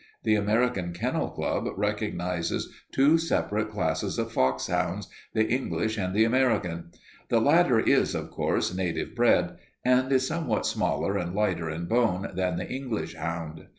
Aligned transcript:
The 0.23 0.33
American 0.33 0.93
Kennel 0.93 1.29
Club 1.29 1.67
recognizes 1.77 2.73
two 2.91 3.19
separate 3.19 3.69
classes 3.69 4.17
of 4.17 4.31
foxhounds, 4.31 5.07
the 5.35 5.47
English 5.47 5.95
and 5.95 6.15
the 6.15 6.23
American. 6.23 6.89
The 7.29 7.39
latter 7.39 7.79
is, 7.79 8.15
of 8.15 8.31
course, 8.31 8.73
native 8.73 9.13
bred, 9.13 9.57
and 9.85 10.11
is 10.11 10.25
somewhat 10.25 10.65
smaller 10.65 11.17
and 11.17 11.35
lighter 11.35 11.69
in 11.69 11.85
bone 11.85 12.31
than 12.33 12.55
the 12.57 12.67
English 12.67 13.13
hound. 13.15 13.67